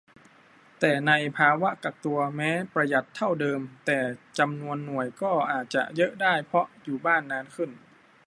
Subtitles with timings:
[0.79, 3.99] แต่ในภาวะกักตัว แม้ประหยัดเท่าเดิม แต่
[4.37, 7.69] จำนวนหน่วยก็อาจเยอะได้ เพราะอยู่บ้านนานขึ้น